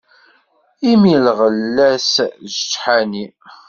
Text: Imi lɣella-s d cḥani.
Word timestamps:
Imi 0.91 1.15
lɣella-s 1.25 2.13
d 2.53 2.53
cḥani. 2.69 3.25